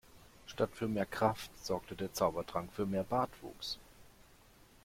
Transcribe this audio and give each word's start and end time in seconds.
Statt 0.47 0.71
für 0.73 0.87
mehr 0.87 1.05
Kraft 1.05 1.51
sorgte 1.63 1.95
der 1.95 2.11
Zaubertrank 2.11 2.73
für 2.73 2.87
mehr 2.87 3.03
Bartwuchs. 3.03 3.77